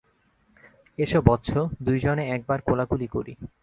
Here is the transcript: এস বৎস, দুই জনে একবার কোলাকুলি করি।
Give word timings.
এস 0.97 1.11
বৎস, 1.27 1.53
দুই 1.85 1.97
জনে 1.99 2.23
একবার 2.35 2.59
কোলাকুলি 2.61 3.07
করি। 3.07 3.33